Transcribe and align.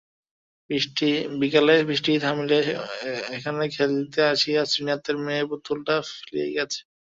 বিকালে 1.41 1.73
বৃষ্টি 1.87 2.11
থামিলে 2.23 2.59
এখানে 3.35 3.63
খেলিতে 3.75 4.19
আসিয়া 4.33 4.61
শ্রীনাথের 4.65 5.17
মেয়ে 5.25 5.43
পুতুলটা 5.49 5.95
ফেলিয়া 6.11 6.47
গিয়াছে। 6.51 6.79